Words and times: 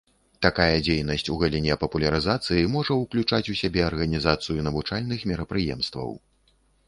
Такая 0.43 0.77
дзейнасць 0.85 1.25
у 1.33 1.35
галіне 1.41 1.75
папулярызацыі 1.83 2.71
можа 2.77 2.97
ўключаць 3.01 3.43
у 3.55 3.59
сябе 3.61 3.81
арганізацыю 3.89 4.59
навучальных 4.69 5.19
мерапрыемстваў. 5.33 6.09